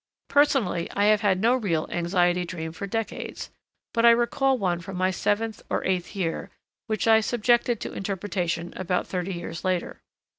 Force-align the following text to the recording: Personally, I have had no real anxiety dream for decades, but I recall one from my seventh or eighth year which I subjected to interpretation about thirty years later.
Personally, 0.29 0.89
I 0.95 1.03
have 1.05 1.21
had 1.21 1.39
no 1.39 1.53
real 1.55 1.87
anxiety 1.91 2.43
dream 2.43 2.71
for 2.71 2.87
decades, 2.87 3.51
but 3.93 4.03
I 4.03 4.09
recall 4.09 4.57
one 4.57 4.81
from 4.81 4.97
my 4.97 5.11
seventh 5.11 5.61
or 5.69 5.83
eighth 5.85 6.15
year 6.15 6.49
which 6.87 7.07
I 7.07 7.19
subjected 7.21 7.79
to 7.81 7.93
interpretation 7.93 8.73
about 8.75 9.05
thirty 9.05 9.33
years 9.35 9.63
later. 9.63 10.01